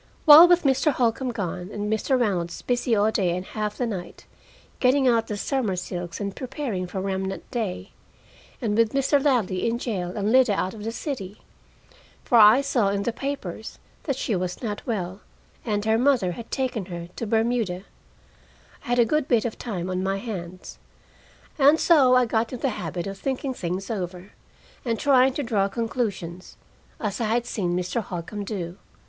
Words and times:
Well, 0.25 0.47
with 0.47 0.63
Mr. 0.63 0.91
Holcombe 0.91 1.31
gone, 1.33 1.69
and 1.71 1.87
Mr. 1.87 2.19
Reynolds 2.19 2.63
busy 2.63 2.95
all 2.95 3.11
day 3.11 3.37
and 3.37 3.45
half 3.45 3.77
the 3.77 3.85
night 3.85 4.25
getting 4.79 5.07
out 5.07 5.27
the 5.27 5.37
summer 5.37 5.75
silks 5.75 6.19
and 6.19 6.35
preparing 6.35 6.87
for 6.87 6.99
remnant 6.99 7.51
day, 7.51 7.91
and 8.59 8.75
with 8.75 8.93
Mr. 8.93 9.23
Ladley 9.23 9.69
in 9.69 9.77
jail 9.77 10.11
and 10.17 10.31
Lida 10.31 10.53
out 10.55 10.73
of 10.73 10.83
the 10.83 10.91
city 10.91 11.41
for 12.23 12.39
I 12.39 12.61
saw 12.61 12.89
in 12.89 13.03
the 13.03 13.13
papers 13.13 13.77
that 14.05 14.15
she 14.15 14.35
was 14.35 14.63
not 14.63 14.87
well, 14.87 15.21
and 15.63 15.85
her 15.85 15.99
mother 15.99 16.31
had 16.31 16.49
taken 16.49 16.85
her 16.85 17.07
to 17.17 17.27
Bermuda 17.27 17.83
I 18.83 18.87
had 18.87 18.97
a 18.97 19.05
good 19.05 19.27
bit 19.27 19.45
of 19.45 19.59
time 19.59 19.87
on 19.87 20.01
my 20.01 20.17
hands. 20.17 20.79
And 21.59 21.79
so 21.79 22.15
I 22.15 22.25
got 22.25 22.51
in 22.51 22.61
the 22.61 22.69
habit 22.69 23.05
of 23.05 23.19
thinking 23.19 23.53
things 23.53 23.91
over, 23.91 24.31
and 24.83 24.97
trying 24.97 25.33
to 25.35 25.43
draw 25.43 25.67
conclusions, 25.67 26.57
as 26.99 27.21
I 27.21 27.25
had 27.25 27.45
seen 27.45 27.77
Mr. 27.77 28.01
Holcombe 28.01 28.45
do. 28.45 28.77